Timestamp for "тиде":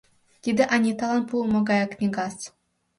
0.43-0.63